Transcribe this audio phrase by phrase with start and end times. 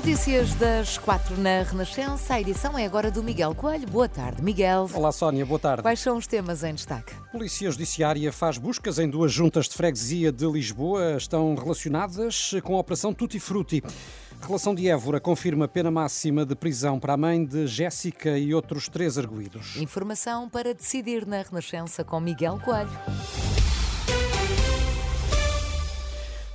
[0.00, 3.86] Notícias das quatro na Renascença, a edição é agora do Miguel Coelho.
[3.86, 4.88] Boa tarde, Miguel.
[4.94, 5.82] Olá, Sónia, boa tarde.
[5.82, 7.12] Quais são os temas em destaque?
[7.30, 11.18] Polícia Judiciária faz buscas em duas juntas de freguesia de Lisboa.
[11.18, 13.84] Estão relacionadas com a Operação Tutti Frutti.
[14.40, 18.88] Relação de Évora confirma pena máxima de prisão para a mãe de Jéssica e outros
[18.88, 19.76] três arguídos.
[19.76, 22.90] Informação para decidir na Renascença com Miguel Coelho.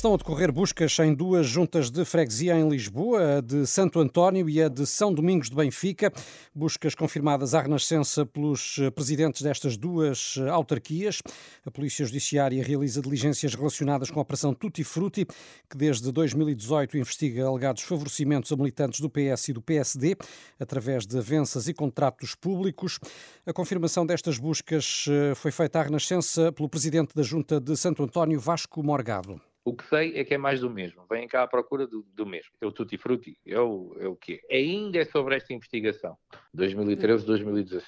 [0.00, 4.48] Estão a decorrer buscas em duas juntas de freguesia em Lisboa, a de Santo António
[4.48, 6.10] e a de São Domingos de Benfica.
[6.54, 11.20] Buscas confirmadas à Renascença pelos presidentes destas duas autarquias.
[11.66, 15.26] A Polícia Judiciária realiza diligências relacionadas com a Operação Tutti Frutti,
[15.68, 20.16] que desde 2018 investiga alegados favorecimentos a militantes do PS e do PSD,
[20.58, 22.98] através de avanças e contratos públicos.
[23.44, 28.02] A confirmação destas buscas eh, foi feita à Renascença pelo presidente da Junta de Santo
[28.02, 29.49] António, Vasco Morgado.
[29.70, 31.06] O que sei é que é mais do mesmo.
[31.08, 32.50] Vêm cá à procura do, do mesmo.
[32.60, 33.38] É o tutti frutti.
[33.46, 34.40] É o, é o quê?
[34.50, 36.16] Ainda é sobre esta investigação.
[36.56, 37.84] 2013-2017.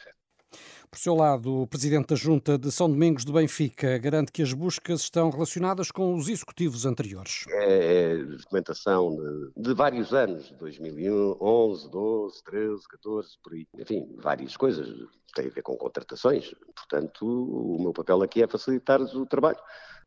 [0.88, 4.52] Por seu lado, o presidente da Junta de São Domingos de Benfica garante que as
[4.52, 7.46] buscas estão relacionadas com os executivos anteriores.
[7.48, 13.66] É, é documentação de, de, vários anos, 2011, 12, 13, 14, por aí.
[13.76, 14.86] Enfim, várias coisas.
[15.34, 16.54] Tem a ver com contratações.
[16.76, 19.58] Portanto, o meu papel aqui é facilitar-lhes o trabalho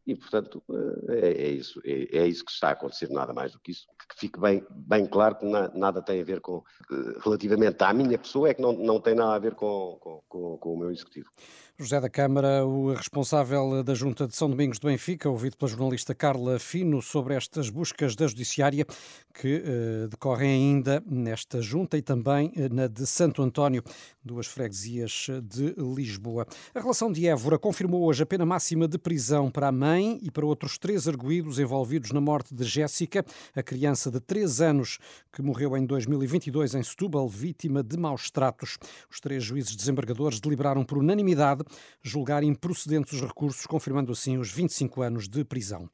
[0.05, 0.63] e, portanto,
[1.09, 3.71] eh, é, é isso, é, é, isso que está a acontecer, nada mais do que
[3.71, 3.87] isso.
[4.07, 7.91] Que fique bem, bem claro que na, nada tem a ver com, eh, relativamente à
[7.91, 10.77] minha pessoa, é que não, não tem nada a ver com, com, com, com o
[10.77, 11.29] meu executivo.
[11.77, 16.15] José da Câmara, o responsável da Junta de São Domingos de Benfica, ouvido pela jornalista
[16.15, 18.85] Carla Fino sobre estas buscas da Judiciária
[19.33, 23.83] que uh, decorrem ainda nesta Junta e também uh, na de Santo António,
[24.23, 26.47] duas freguesias de Lisboa.
[26.73, 30.31] A relação de Évora confirmou hoje a pena máxima de prisão para a mãe e
[30.31, 34.97] para outros três arguídos envolvidos na morte de Jéssica, a criança de 3 anos
[35.29, 38.77] que morreu em 2022 em Setúbal, vítima de maus tratos.
[39.11, 41.64] Os três juízes desembargadores deliberaram por unanimidade
[42.01, 45.89] julgar improcedentes os recursos, confirmando assim os 25 anos de prisão.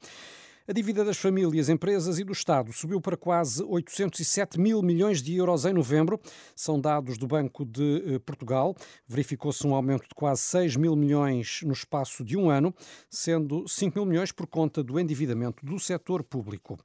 [0.66, 5.34] A dívida das famílias, empresas e do Estado subiu para quase 807 mil milhões de
[5.34, 6.20] euros em novembro.
[6.54, 8.76] São dados do Banco de eh, Portugal.
[9.04, 12.72] Verificou-se um aumento de quase 6 mil milhões no espaço de um ano,
[13.10, 16.78] sendo 5 mil milhões por conta do endividamento do setor público.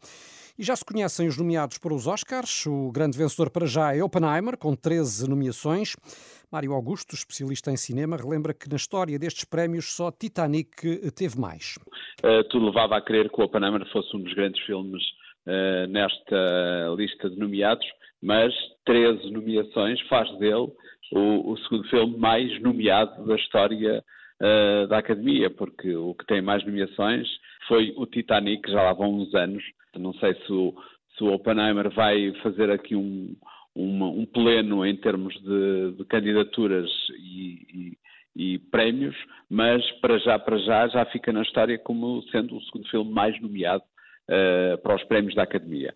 [0.59, 2.65] E já se conhecem os nomeados para os Oscars.
[2.65, 5.95] O grande vencedor para já é Oppenheimer, com 13 nomeações.
[6.51, 11.77] Mário Augusto, especialista em cinema, relembra que na história destes prémios só Titanic teve mais.
[12.23, 15.03] Uh, tudo levava a crer que o Oppenheimer fosse um dos grandes filmes
[15.45, 17.85] uh, nesta lista de nomeados,
[18.23, 18.51] mas
[18.85, 20.71] 13 nomeações faz dele
[21.11, 24.03] o, o segundo filme mais nomeado da história
[24.41, 27.27] uh, da Academia, porque o que tem mais nomeações
[27.67, 29.63] foi o Titanic, já lá vão uns anos,
[29.95, 30.73] não sei se o,
[31.17, 33.35] se o Oppenheimer vai fazer aqui um,
[33.75, 36.89] um pleno em termos de, de candidaturas
[37.19, 37.97] e,
[38.35, 39.15] e, e, prémios,
[39.49, 43.39] mas para já, para já, já fica na história como sendo o segundo filme mais
[43.41, 43.83] nomeado
[44.29, 45.93] uh, para os prémios da Academia.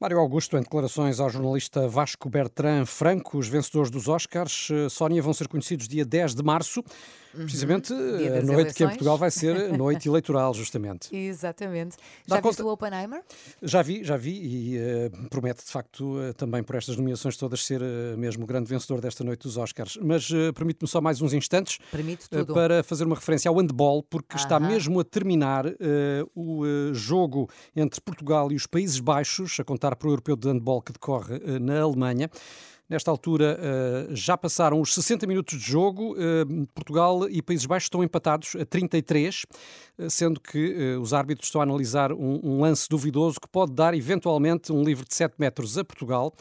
[0.00, 5.20] Mário Augusto, em declarações ao jornalista Vasco Bertrand Franco, os vencedores dos Oscars, eh, Sónia,
[5.20, 6.82] vão ser conhecidos dia 10 de março.
[7.34, 7.42] Uhum.
[7.42, 7.98] Precisamente uhum.
[7.98, 8.72] a noite eleições.
[8.72, 11.14] que em Portugal vai ser noite eleitoral, justamente.
[11.14, 11.96] Exatamente.
[12.26, 12.64] Já Dá viste conta...
[12.64, 13.22] o Oppenheimer?
[13.62, 17.64] Já vi, já vi e uh, promete de facto uh, também por estas nomeações todas
[17.64, 19.96] ser uh, mesmo o grande vencedor desta noite dos Oscars.
[20.02, 21.78] Mas permite-me só mais uns instantes
[22.52, 25.66] para fazer uma referência ao handball, porque está mesmo a terminar
[26.34, 30.82] o jogo entre Portugal e os Países Baixos, a contar para o Europeu de Handball
[30.82, 32.30] que decorre na Alemanha.
[32.90, 36.14] Nesta altura uh, já passaram os 60 minutos de jogo.
[36.14, 39.44] Uh, Portugal e Países Baixos estão empatados a 33,
[39.96, 44.72] uh, sendo que os árbitros estão a analisar um, lance duvidoso que pode dar eventualmente
[44.72, 46.34] um livre de 7 metros a Portugal.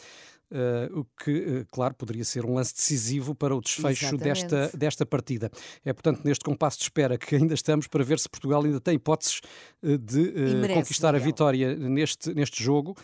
[0.91, 5.51] o que, claro, poderia ser um lance decisivo para o desfecho desta, desta partida.
[5.85, 8.95] É, portanto, neste compasso de espera que ainda estamos para ver se Portugal ainda tem
[8.95, 9.41] hipóteses
[9.83, 12.95] de conquistar a vitória neste, neste jogo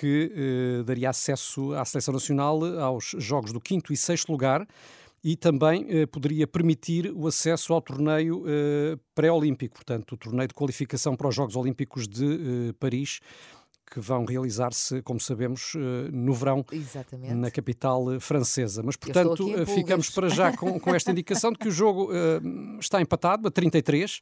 [0.00, 4.66] que eh, daria acesso à seleção nacional aos jogos do quinto e sexto lugar
[5.22, 10.54] e também eh, poderia permitir o acesso ao torneio eh, pré-olímpico, portanto, o torneio de
[10.54, 13.20] qualificação para os Jogos Olímpicos de eh, Paris
[13.90, 17.34] que vão realizar-se, como sabemos, eh, no verão Exatamente.
[17.34, 18.82] na capital eh, francesa.
[18.84, 23.02] Mas, portanto, ficamos para já com, com, esta indicação de que o jogo uh, está
[23.02, 24.20] empatado a 33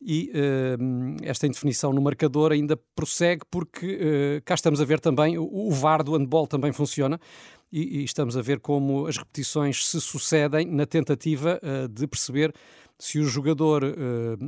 [0.00, 5.36] e uh, esta indefinição no marcador ainda prossegue porque uh, cá estamos a ver também
[5.36, 7.20] o, o VAR do handball também funciona
[7.70, 12.52] e, e, estamos a ver como as repetições se sucedem na tentativa uh, de perceber
[12.98, 13.82] se o jogador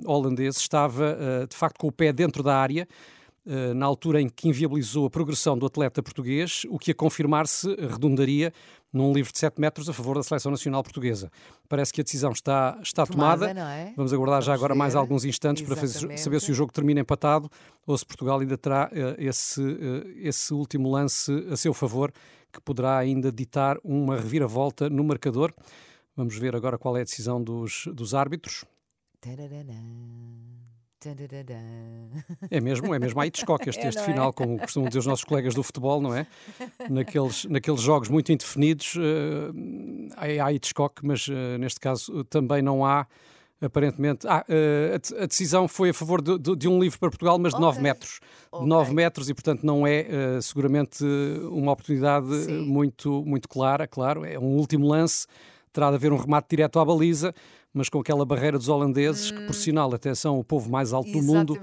[0.05, 2.87] holandês estava de facto com o pé dentro da área
[3.75, 8.53] na altura em que inviabilizou a progressão do atleta português, o que a confirmar-se redundaria
[8.93, 11.31] num livro de 7 metros a favor da seleção nacional portuguesa.
[11.69, 13.49] Parece que a decisão está, está tomada.
[13.49, 13.73] tomada.
[13.73, 13.93] É?
[13.97, 14.79] Vamos aguardar Vamos já agora ver.
[14.79, 16.07] mais alguns instantes Exatamente.
[16.07, 17.51] para saber se o jogo termina empatado
[17.87, 22.13] ou se Portugal ainda terá uh, esse, uh, esse último lance a seu favor,
[22.53, 25.55] que poderá ainda ditar uma reviravolta no marcador.
[26.15, 28.67] Vamos ver agora qual é a decisão dos, dos árbitros.
[32.51, 34.33] É mesmo, é mesmo a Hitchcock este, é, este final, é?
[34.33, 36.27] como costumam dizer os nossos colegas do futebol, não é?
[36.89, 43.07] Naqueles, naqueles jogos muito indefinidos, uh, há Hitchcock, mas uh, neste caso também não há,
[43.61, 44.27] aparentemente.
[44.29, 47.39] Ah, uh, a, a, decisão foi a favor de, de, de, um livro para Portugal,
[47.39, 47.67] mas de okay.
[47.67, 48.21] 9 metros.
[48.51, 48.65] Okay.
[48.65, 51.05] De 9 metros e, portanto, não é seguramente
[51.51, 54.25] uma oportunidade muito, muito clara, claro.
[54.25, 55.27] É um último lance,
[55.73, 57.35] terá de haver um remate direto à baliza
[57.73, 59.37] mas com aquela barreira dos holandeses, hum.
[59.37, 59.59] que por hum.
[59.59, 61.59] sinal até são o povo mais alto do mundo,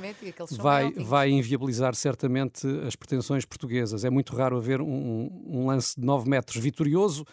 [0.51, 4.03] vai, vai inviabilizar certamente as pretensões portuguesas.
[4.03, 7.25] É muito raro haver um, um lance de 9 metros vitorioso.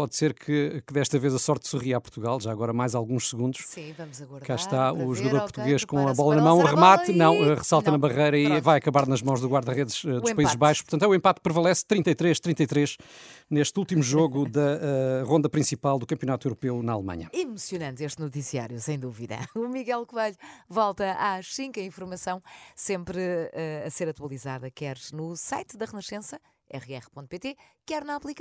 [0.00, 3.28] Pode ser que, que, desta vez a sorte sorria a Portugal, já agora mais alguns
[3.28, 3.62] segundos.
[3.66, 4.46] Sim, vamos aguardar.
[4.46, 7.54] Cá está o jogador okay, português com a bola na mão, o remate, não, eh,
[7.54, 8.56] ressalta não, na barreira pronto.
[8.56, 10.84] e vai acabar nas mãos do guarda-redes uh, dos Países Baixos.
[10.84, 12.96] Portanto, é o empate prevalece 33-33
[13.50, 14.78] neste último jogo da
[15.22, 17.28] uh, ronda principal do Campeonato Europeu na Alemanha.
[17.30, 19.36] Emocionante este noticiário, sem dúvida.
[19.54, 20.36] O Miguel Coelho
[20.66, 22.42] volta às 5 a informação,
[22.74, 26.40] sempre uh, a ser atualizada, quer no site da Renascença,
[26.72, 28.38] rr.pt, quer na aplicação.